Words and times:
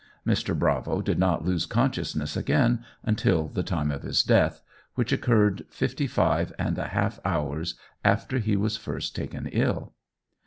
Mr. 0.25 0.57
Bravo 0.57 0.99
did 0.99 1.19
not 1.19 1.45
lose 1.45 1.67
consciousness 1.67 2.35
again 2.35 2.83
until 3.03 3.47
the 3.49 3.61
time 3.61 3.91
of 3.91 4.01
his 4.01 4.23
death, 4.23 4.59
which 4.95 5.11
occurred 5.11 5.63
fifty 5.69 6.07
five 6.07 6.51
and 6.57 6.75
a 6.79 6.87
half 6.87 7.19
hours 7.23 7.75
after 8.03 8.39
he 8.39 8.55
was 8.55 8.77
first 8.77 9.15
taken 9.15 9.45
ill. 9.51 9.93